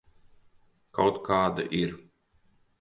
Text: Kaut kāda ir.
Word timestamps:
Kaut 0.99 1.21
kāda 1.29 1.69
ir. 1.83 1.97